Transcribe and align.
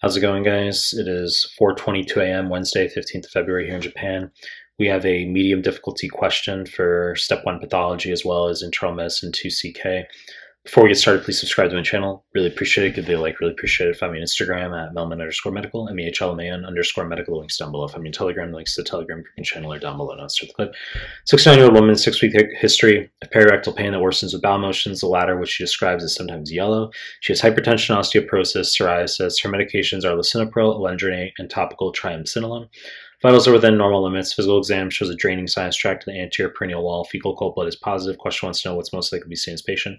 How's 0.00 0.16
it 0.16 0.20
going, 0.20 0.44
guys? 0.44 0.94
It 0.96 1.08
is 1.08 1.52
4:22 1.60 2.18
a.m. 2.18 2.48
Wednesday, 2.48 2.86
15th 2.86 3.24
of 3.24 3.30
February 3.32 3.66
here 3.66 3.74
in 3.74 3.80
Japan. 3.80 4.30
We 4.78 4.86
have 4.86 5.04
a 5.04 5.24
medium 5.24 5.60
difficulty 5.60 6.08
question 6.08 6.66
for 6.66 7.16
step 7.16 7.44
one 7.44 7.58
pathology 7.58 8.12
as 8.12 8.24
well 8.24 8.46
as 8.46 8.62
internal 8.62 8.94
medicine 8.94 9.32
2CK. 9.32 10.04
Before 10.68 10.84
we 10.84 10.90
get 10.90 10.98
started, 10.98 11.24
please 11.24 11.40
subscribe 11.40 11.70
to 11.70 11.76
my 11.76 11.82
channel. 11.82 12.26
Really 12.34 12.48
appreciate 12.48 12.88
it. 12.88 12.94
Give 12.94 13.08
a 13.08 13.16
like. 13.16 13.40
Really 13.40 13.54
appreciate 13.54 13.88
it. 13.88 13.96
Find 13.96 14.12
me 14.12 14.18
on 14.18 14.26
Instagram 14.26 14.78
at 14.78 14.94
mehlman 14.94 15.12
underscore 15.12 15.50
medical, 15.50 15.88
M-E-H-L-M-A-N 15.88 16.66
underscore 16.66 17.06
medical. 17.06 17.38
Links 17.38 17.56
down 17.56 17.72
below. 17.72 17.88
Find 17.88 18.02
me 18.02 18.10
on 18.10 18.12
Telegram. 18.12 18.52
Links 18.52 18.74
to 18.74 18.82
the 18.82 18.88
Telegram 18.90 19.24
channel 19.42 19.72
are 19.72 19.78
down 19.78 19.96
below. 19.96 20.14
Now 20.14 20.26
start 20.26 20.48
the 20.48 20.54
clip. 20.54 20.74
69-year-old 21.26 21.72
woman, 21.72 21.96
six-week 21.96 22.34
history 22.58 23.10
of 23.22 23.30
perirectal 23.30 23.74
pain 23.74 23.92
that 23.92 24.02
worsens 24.02 24.34
with 24.34 24.42
bowel 24.42 24.58
motions. 24.58 25.00
The 25.00 25.06
latter, 25.06 25.38
which 25.38 25.48
she 25.48 25.64
describes 25.64 26.04
as 26.04 26.14
sometimes 26.14 26.52
yellow. 26.52 26.90
She 27.20 27.32
has 27.32 27.40
hypertension, 27.40 27.96
osteoporosis, 27.96 28.76
psoriasis. 28.76 29.42
Her 29.42 29.48
medications 29.48 30.04
are 30.04 30.14
lisinopril, 30.14 30.78
alendronate, 30.78 31.32
and 31.38 31.48
topical 31.48 31.94
triamcinolone. 31.94 32.68
Vitals 33.22 33.48
are 33.48 33.52
within 33.52 33.78
normal 33.78 34.04
limits. 34.04 34.34
Physical 34.34 34.58
exam 34.58 34.90
shows 34.90 35.08
a 35.08 35.16
draining 35.16 35.46
sinus 35.46 35.76
tract 35.76 36.04
to 36.04 36.10
the 36.10 36.20
anterior 36.20 36.52
perineal 36.52 36.82
wall. 36.82 37.04
Fecal 37.04 37.32
occult 37.32 37.54
blood 37.54 37.68
is 37.68 37.74
positive. 37.74 38.18
Question 38.18 38.48
wants 38.48 38.60
to 38.60 38.68
know 38.68 38.74
what's 38.74 38.92
most 38.92 39.10
likely 39.12 39.24
to 39.24 39.28
be 39.30 39.34
seen 39.34 39.52
in 39.52 39.54
this 39.54 39.62
patient. 39.62 39.98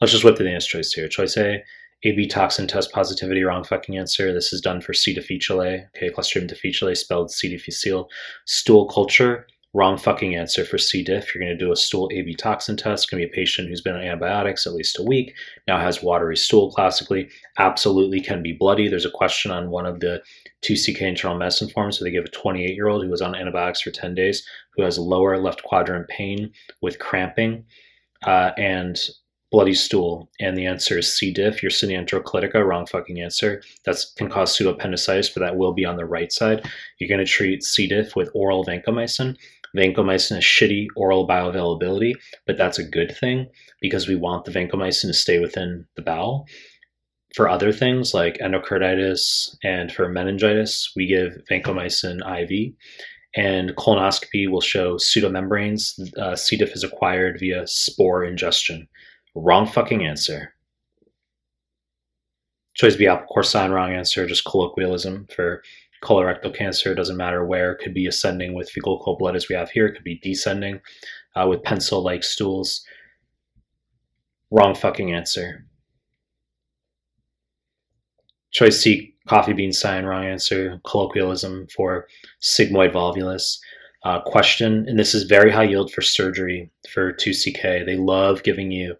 Let's 0.00 0.12
just 0.12 0.24
whip 0.24 0.36
the 0.36 0.48
answer 0.48 0.78
choice 0.78 0.92
here. 0.92 1.08
Choice 1.08 1.36
A, 1.36 1.62
AB 2.04 2.28
toxin 2.28 2.68
test 2.68 2.92
positivity, 2.92 3.42
wrong 3.42 3.64
fucking 3.64 3.98
answer. 3.98 4.32
This 4.32 4.52
is 4.52 4.60
done 4.60 4.80
for 4.80 4.94
C. 4.94 5.12
difficile. 5.12 5.58
Okay, 5.96 6.10
Clostridium 6.10 6.46
difficile 6.46 6.94
spelled 6.94 7.32
C. 7.32 7.48
difficile. 7.48 8.08
Stool 8.46 8.86
culture, 8.86 9.48
wrong 9.74 9.98
fucking 9.98 10.36
answer 10.36 10.64
for 10.64 10.78
C. 10.78 11.02
diff. 11.02 11.34
You're 11.34 11.42
going 11.42 11.58
to 11.58 11.64
do 11.64 11.72
a 11.72 11.76
stool 11.76 12.08
AB 12.12 12.36
toxin 12.36 12.76
test. 12.76 13.10
Going 13.10 13.20
to 13.20 13.26
be 13.26 13.32
a 13.32 13.34
patient 13.34 13.68
who's 13.68 13.80
been 13.80 13.96
on 13.96 14.02
antibiotics 14.02 14.68
at 14.68 14.72
least 14.72 15.00
a 15.00 15.02
week, 15.02 15.34
now 15.66 15.80
has 15.80 16.00
watery 16.00 16.36
stool 16.36 16.70
classically, 16.70 17.28
absolutely 17.58 18.20
can 18.20 18.40
be 18.40 18.52
bloody. 18.52 18.86
There's 18.86 19.04
a 19.04 19.10
question 19.10 19.50
on 19.50 19.70
one 19.70 19.84
of 19.86 19.98
the 19.98 20.22
2CK 20.62 21.02
internal 21.02 21.36
medicine 21.36 21.70
forms. 21.70 21.98
So 21.98 22.04
they 22.04 22.12
give 22.12 22.24
a 22.24 22.28
28 22.28 22.72
year 22.72 22.86
old 22.86 23.02
who 23.02 23.10
was 23.10 23.22
on 23.22 23.34
antibiotics 23.34 23.80
for 23.80 23.90
10 23.90 24.14
days, 24.14 24.46
who 24.76 24.84
has 24.84 24.96
lower 24.96 25.36
left 25.38 25.64
quadrant 25.64 26.06
pain 26.06 26.52
with 26.80 27.00
cramping. 27.00 27.64
Uh, 28.24 28.50
and 28.56 28.98
bloody 29.50 29.74
stool? 29.74 30.30
And 30.40 30.56
the 30.56 30.66
answer 30.66 30.98
is 30.98 31.12
C. 31.12 31.32
diff, 31.32 31.62
Yersinia 31.62 32.04
enterocolitica, 32.04 32.64
wrong 32.64 32.86
fucking 32.86 33.20
answer. 33.20 33.62
That 33.84 33.96
can 34.16 34.28
cause 34.28 34.56
pseudoappendicitis, 34.56 35.32
but 35.34 35.40
that 35.40 35.56
will 35.56 35.72
be 35.72 35.84
on 35.84 35.96
the 35.96 36.06
right 36.06 36.32
side. 36.32 36.68
You're 36.98 37.08
going 37.08 37.24
to 37.24 37.30
treat 37.30 37.62
C. 37.62 37.86
diff 37.86 38.14
with 38.14 38.30
oral 38.34 38.64
vancomycin. 38.64 39.36
Vancomycin 39.76 40.36
has 40.36 40.44
shitty 40.44 40.86
oral 40.96 41.28
bioavailability, 41.28 42.14
but 42.46 42.56
that's 42.56 42.78
a 42.78 42.84
good 42.84 43.14
thing 43.16 43.46
because 43.80 44.08
we 44.08 44.16
want 44.16 44.44
the 44.44 44.50
vancomycin 44.50 45.02
to 45.02 45.14
stay 45.14 45.38
within 45.38 45.86
the 45.94 46.02
bowel. 46.02 46.46
For 47.34 47.48
other 47.48 47.72
things 47.72 48.14
like 48.14 48.38
endocarditis 48.38 49.56
and 49.62 49.92
for 49.92 50.08
meningitis, 50.08 50.92
we 50.96 51.06
give 51.06 51.38
vancomycin 51.50 52.20
IV. 52.42 52.72
And 53.36 53.76
colonoscopy 53.76 54.50
will 54.50 54.62
show 54.62 54.96
pseudomembranes. 54.96 56.16
Uh, 56.16 56.34
C. 56.34 56.56
diff 56.56 56.72
is 56.72 56.82
acquired 56.82 57.38
via 57.38 57.66
spore 57.66 58.24
ingestion. 58.24 58.88
Wrong 59.34 59.66
fucking 59.66 60.04
answer. 60.04 60.54
Choice 62.74 62.96
B, 62.96 63.06
apple 63.06 63.42
sign 63.42 63.72
wrong 63.72 63.92
answer. 63.92 64.26
Just 64.26 64.44
colloquialism 64.44 65.26
for 65.34 65.62
colorectal 66.02 66.54
cancer. 66.54 66.94
Doesn't 66.94 67.16
matter 67.16 67.44
where. 67.44 67.74
Could 67.74 67.94
be 67.94 68.06
ascending 68.06 68.54
with 68.54 68.70
fecal 68.70 69.00
occult 69.00 69.18
blood 69.18 69.36
as 69.36 69.48
we 69.48 69.56
have 69.56 69.70
here. 69.70 69.92
Could 69.92 70.04
be 70.04 70.18
descending 70.18 70.80
uh, 71.34 71.46
with 71.48 71.62
pencil-like 71.62 72.22
stools. 72.22 72.84
Wrong 74.50 74.74
fucking 74.74 75.12
answer. 75.12 75.64
Choice 78.50 78.80
C, 78.80 79.14
coffee 79.28 79.52
bean 79.52 79.72
sign, 79.72 80.04
wrong 80.04 80.24
answer. 80.24 80.80
Colloquialism 80.84 81.66
for 81.74 82.06
sigmoid 82.40 82.92
volvulus. 82.92 83.58
Uh, 84.04 84.20
question, 84.20 84.86
and 84.88 84.98
this 84.98 85.12
is 85.12 85.24
very 85.24 85.50
high 85.50 85.64
yield 85.64 85.92
for 85.92 86.02
surgery 86.02 86.70
for 86.88 87.12
2CK. 87.12 87.84
They 87.84 87.96
love 87.96 88.44
giving 88.44 88.70
you 88.70 88.94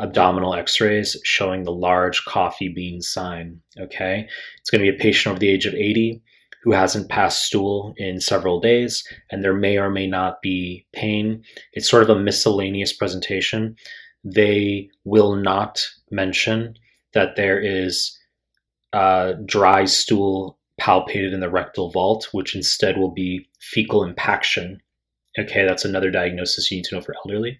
abdominal 0.00 0.54
x-rays 0.54 1.16
showing 1.24 1.64
the 1.64 1.72
large 1.72 2.24
coffee 2.24 2.68
bean 2.68 3.00
sign, 3.00 3.60
okay? 3.78 4.28
It's 4.60 4.70
gonna 4.70 4.82
be 4.84 4.88
a 4.88 4.94
patient 4.94 5.32
over 5.32 5.38
the 5.38 5.48
age 5.48 5.66
of 5.66 5.74
80 5.74 6.22
who 6.62 6.72
hasn't 6.72 7.10
passed 7.10 7.44
stool 7.44 7.94
in 7.98 8.20
several 8.20 8.58
days, 8.58 9.04
and 9.30 9.44
there 9.44 9.54
may 9.54 9.76
or 9.76 9.90
may 9.90 10.06
not 10.06 10.40
be 10.40 10.86
pain. 10.92 11.42
It's 11.74 11.88
sort 11.88 12.02
of 12.02 12.10
a 12.10 12.18
miscellaneous 12.18 12.92
presentation. 12.92 13.76
They 14.24 14.88
will 15.04 15.36
not 15.36 15.86
mention 16.10 16.74
that 17.12 17.36
there 17.36 17.60
is 17.60 18.18
uh, 18.94 19.34
dry 19.44 19.84
stool 19.84 20.58
palpated 20.80 21.32
in 21.32 21.40
the 21.40 21.50
rectal 21.50 21.90
vault, 21.90 22.28
which 22.32 22.54
instead 22.54 22.96
will 22.96 23.10
be 23.10 23.48
fecal 23.60 24.02
impaction. 24.04 24.80
Okay, 25.38 25.64
that's 25.64 25.84
another 25.84 26.10
diagnosis 26.10 26.70
you 26.70 26.78
need 26.78 26.84
to 26.84 26.94
know 26.94 27.00
for 27.00 27.14
elderly. 27.24 27.58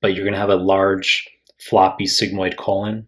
But 0.00 0.14
you're 0.14 0.24
going 0.24 0.34
to 0.34 0.40
have 0.40 0.50
a 0.50 0.56
large 0.56 1.28
floppy 1.58 2.04
sigmoid 2.04 2.56
colon, 2.56 3.06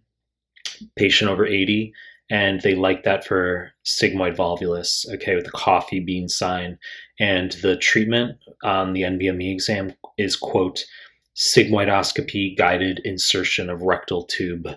patient 0.96 1.30
over 1.30 1.46
80, 1.46 1.92
and 2.30 2.60
they 2.62 2.74
like 2.74 3.04
that 3.04 3.24
for 3.24 3.72
sigmoid 3.84 4.36
volvulus, 4.36 5.08
okay, 5.14 5.36
with 5.36 5.44
the 5.44 5.50
coffee 5.50 6.00
bean 6.00 6.28
sign. 6.28 6.78
And 7.20 7.52
the 7.62 7.76
treatment 7.76 8.38
on 8.64 8.92
the 8.92 9.02
NBME 9.02 9.52
exam 9.52 9.94
is, 10.18 10.36
quote, 10.36 10.84
sigmoidoscopy 11.36 12.56
guided 12.56 13.00
insertion 13.04 13.70
of 13.70 13.82
rectal 13.82 14.24
tube. 14.24 14.68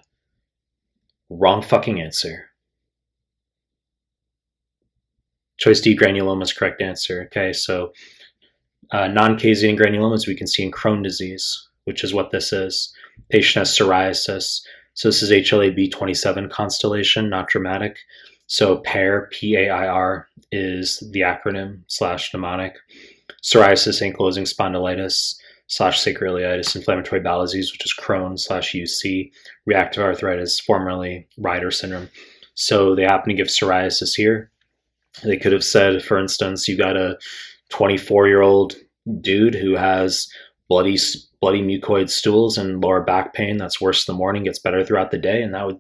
Wrong 1.30 1.62
fucking 1.62 2.02
answer. 2.02 2.49
Choice 5.60 5.82
D, 5.82 5.96
granuloma 5.96 6.44
is 6.44 6.54
correct 6.54 6.82
answer. 6.82 7.24
Okay, 7.28 7.54
so 7.54 7.94
uh, 8.92 9.08
non-caseating 9.08 9.78
granulomas 9.78 10.28
we 10.28 10.36
can 10.36 10.48
see 10.48 10.64
in 10.64 10.72
Crohn 10.72 11.04
disease, 11.04 11.68
which 11.84 12.04
is 12.04 12.14
what 12.14 12.32
this 12.32 12.52
is. 12.52 12.94
Patient 13.30 13.68
has 13.68 13.78
psoriasis. 13.78 14.62
So 14.94 15.10
this 15.10 15.22
is 15.22 15.32
HLA-B27 15.32 16.50
constellation, 16.50 17.30
not 17.30 17.48
dramatic. 17.48 17.98
So 18.48 18.78
PAIR, 18.78 19.30
P-A-I-R, 19.32 20.28
is 20.52 21.04
the 21.12 21.22
acronym 21.22 21.84
slash 21.88 22.34
mnemonic. 22.34 22.76
Psoriasis, 23.44 24.02
ankylosing 24.02 24.52
spondylitis 24.52 25.36
slash 25.68 26.04
sacroiliitis, 26.04 26.76
inflammatory 26.76 27.22
bowel 27.22 27.44
disease, 27.44 27.72
which 27.72 27.86
is 27.86 27.94
Crohn 27.94 28.40
slash 28.40 28.74
UC, 28.74 29.32
reactive 29.66 30.04
arthritis, 30.04 30.60
formerly 30.60 31.28
Reiter 31.38 31.70
syndrome. 31.70 32.10
So 32.56 32.96
they 32.96 33.04
happen 33.04 33.30
to 33.30 33.36
give 33.36 33.48
psoriasis 33.48 34.16
here. 34.16 34.50
They 35.24 35.38
could 35.38 35.52
have 35.52 35.64
said, 35.64 36.04
for 36.04 36.18
instance, 36.18 36.68
you 36.68 36.78
got 36.78 36.98
a 36.98 37.18
24 37.70 38.28
year 38.28 38.42
old 38.42 38.76
dude 39.22 39.56
who 39.56 39.76
has 39.76 40.30
bloody 40.68 40.98
bloody 41.42 41.62
mucoid 41.62 42.10
stools 42.10 42.58
and 42.58 42.84
lower 42.84 43.02
back 43.02 43.34
pain 43.34 43.58
that's 43.58 43.82
worse 43.82 44.08
in 44.08 44.14
the 44.14 44.18
morning 44.18 44.44
gets 44.44 44.60
better 44.60 44.84
throughout 44.84 45.10
the 45.10 45.18
day 45.18 45.42
and 45.42 45.54
that 45.54 45.66
would 45.66 45.80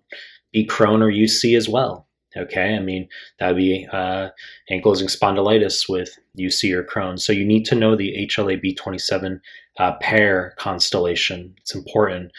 be 0.51 0.65
crohn 0.65 1.01
or 1.01 1.11
uc 1.11 1.55
as 1.55 1.69
well 1.69 2.07
okay? 2.37 2.75
I 2.75 2.79
mean 2.79 3.07
that 3.39 3.47
would 3.49 3.57
be 3.57 3.87
uh, 3.91 4.29
ankylosing 4.71 5.09
spondylitis 5.09 5.89
with 5.89 6.17
uc 6.37 6.73
or 6.73 6.83
crohn. 6.83 7.19
So 7.19 7.33
you 7.33 7.45
need 7.45 7.65
to 7.65 7.75
know 7.75 7.95
the 7.95 8.27
hla-b27 8.29 9.39
uh, 9.79 9.93
pair 10.01 10.53
constellation. 10.57 11.53
It's 11.57 11.75
important. 11.75 12.31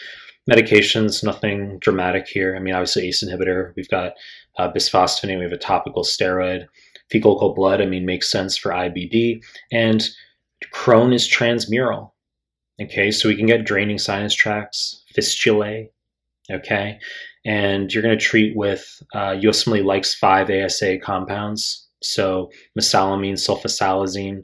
Medications 0.49 1.23
nothing 1.23 1.79
dramatic 1.79 2.27
here. 2.27 2.55
I 2.55 2.59
mean 2.59 2.73
obviously 2.73 3.07
ace 3.07 3.23
inhibitor 3.23 3.73
we've 3.75 3.89
got 3.89 4.13
uh, 4.57 4.69
we 4.73 5.43
have 5.43 5.51
a 5.51 5.57
topical 5.57 6.03
steroid 6.03 6.65
fecal 7.09 7.53
blood 7.53 7.81
i 7.81 7.85
mean 7.85 8.05
makes 8.05 8.29
sense 8.29 8.57
for 8.57 8.71
ibd 8.71 9.41
and 9.71 10.09
crohn 10.73 11.13
is 11.13 11.27
transmural 11.27 12.11
Okay, 12.81 13.11
so 13.11 13.29
we 13.29 13.35
can 13.35 13.45
get 13.45 13.65
draining 13.65 13.99
sinus 13.99 14.33
tracts, 14.33 15.03
fistulae. 15.15 15.89
Okay, 16.49 16.97
and 17.45 17.93
you're 17.93 18.03
going 18.03 18.17
to 18.17 18.23
treat 18.23 18.55
with 18.55 19.01
uh, 19.13 19.31
USMLE 19.31 19.85
likes 19.85 20.15
five 20.15 20.49
ASA 20.49 20.97
compounds, 20.97 21.87
so 22.01 22.49
mesalamine, 22.77 23.33
sulfasalazine, 23.33 24.43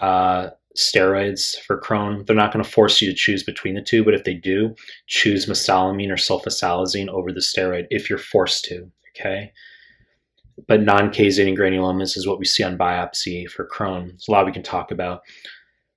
uh, 0.00 0.48
steroids 0.76 1.58
for 1.60 1.78
Crohn. 1.78 2.26
They're 2.26 2.34
not 2.34 2.52
going 2.52 2.64
to 2.64 2.70
force 2.70 3.02
you 3.02 3.10
to 3.10 3.16
choose 3.16 3.42
between 3.42 3.74
the 3.74 3.82
two, 3.82 4.02
but 4.02 4.14
if 4.14 4.24
they 4.24 4.34
do, 4.34 4.74
choose 5.06 5.46
mesalamine 5.46 6.10
or 6.10 6.16
sulfasalazine 6.16 7.08
over 7.08 7.32
the 7.32 7.40
steroid 7.40 7.86
if 7.90 8.08
you're 8.08 8.18
forced 8.18 8.64
to. 8.66 8.90
Okay. 9.16 9.52
But 10.68 10.82
non-caseating 10.82 11.56
granulomas 11.56 12.16
is 12.16 12.26
what 12.26 12.38
we 12.38 12.44
see 12.44 12.62
on 12.62 12.78
biopsy 12.78 13.48
for 13.48 13.66
Crohn. 13.66 14.08
There's 14.08 14.28
a 14.28 14.30
lot 14.30 14.46
we 14.46 14.52
can 14.52 14.62
talk 14.62 14.90
about 14.90 15.22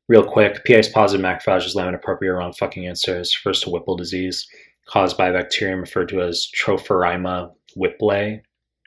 real 0.08 0.24
quick, 0.24 0.66
PAS 0.66 0.90
positive 0.90 1.24
macrophages 1.24 1.76
lamina 1.76 1.98
propria 1.98 2.34
wrong 2.34 2.54
fucking 2.54 2.88
answers. 2.88 3.34
First 3.34 3.64
to 3.64 3.70
Whipple 3.70 3.96
disease, 3.96 4.48
caused 4.88 5.18
by 5.18 5.30
a 5.30 5.34
bacterium 5.34 5.82
referred 5.82 6.10
to 6.10 6.22
as 6.22 6.50
Tropheryma 6.56 7.52
whipplei. 7.78 8.42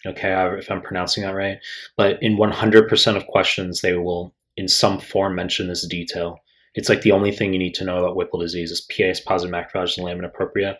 Okay, 0.07 0.33
if 0.59 0.71
I'm 0.71 0.81
pronouncing 0.81 1.25
that 1.25 1.35
right. 1.35 1.59
But 1.97 2.23
in 2.23 2.39
100% 2.39 3.17
of 3.17 3.27
questions, 3.27 3.83
they 3.83 3.95
will, 3.95 4.35
in 4.57 4.67
some 4.67 4.99
form, 4.99 5.35
mention 5.35 5.69
this 5.69 5.87
detail. 5.87 6.39
It's 6.75 6.89
like 6.89 7.03
the 7.03 7.13
only 7.13 7.33
thing 7.33 7.53
you 7.53 7.59
need 7.59 7.75
to 7.75 7.85
know 7.85 7.99
about 7.99 8.17
Whipple 8.17 8.41
disease 8.41 8.71
is 8.71 8.81
PAS 8.81 9.21
positive 9.21 9.53
macrophages 9.53 9.99
and 9.99 10.07
lamina 10.07 10.31
propria. 10.31 10.79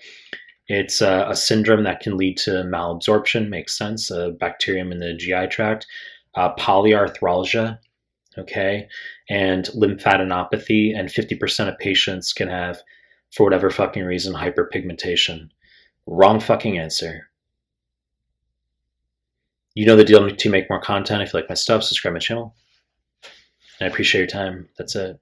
It's 0.73 1.01
a, 1.01 1.27
a, 1.29 1.35
syndrome 1.35 1.83
that 1.83 1.99
can 1.99 2.17
lead 2.17 2.37
to 2.39 2.51
malabsorption, 2.63 3.49
makes 3.49 3.77
sense, 3.77 4.09
a 4.09 4.31
bacterium 4.31 4.93
in 4.93 5.01
the 5.01 5.15
GI 5.15 5.49
tract, 5.49 5.85
uh, 6.37 6.55
polyarthralgia, 6.55 7.81
okay, 8.39 8.87
and 9.29 9.65
lymphadenopathy, 9.75 10.97
and 10.97 11.09
50% 11.09 11.69
of 11.69 11.77
patients 11.81 12.33
can 12.33 12.47
have, 12.47 12.83
for 13.35 13.43
whatever 13.43 13.69
fucking 13.69 14.05
reason, 14.05 14.33
hyperpigmentation. 14.33 15.49
Wrong 16.07 16.39
fucking 16.39 16.79
answer. 16.79 17.31
You 19.75 19.87
know 19.87 19.97
the 19.97 20.05
deal 20.05 20.31
to 20.31 20.51
make 20.51 20.71
more 20.71 20.81
content. 20.81 21.21
If 21.21 21.33
you 21.33 21.41
like 21.41 21.49
my 21.49 21.57
stuff, 21.57 21.83
subscribe 21.83 22.15
my 22.15 22.21
channel. 22.21 22.55
And 23.81 23.89
I 23.89 23.91
appreciate 23.91 24.21
your 24.21 24.29
time. 24.29 24.69
That's 24.79 24.95
it. 24.95 25.19